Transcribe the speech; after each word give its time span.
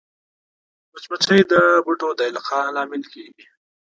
مچمچۍ 0.91 1.41
د 1.51 1.53
بوټو 1.85 2.09
د 2.19 2.21
القاح 2.31 2.65
لامل 2.75 3.03
کېږي 3.13 3.45